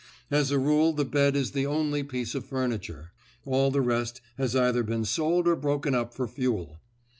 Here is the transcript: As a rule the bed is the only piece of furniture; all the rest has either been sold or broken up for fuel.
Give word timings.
As 0.31 0.49
a 0.49 0.57
rule 0.57 0.93
the 0.93 1.05
bed 1.05 1.35
is 1.35 1.51
the 1.51 1.67
only 1.67 2.01
piece 2.01 2.33
of 2.33 2.43
furniture; 2.43 3.11
all 3.45 3.69
the 3.69 3.81
rest 3.81 4.19
has 4.35 4.55
either 4.55 4.81
been 4.81 5.05
sold 5.05 5.47
or 5.47 5.55
broken 5.55 5.93
up 5.93 6.11
for 6.11 6.27
fuel. 6.27 6.79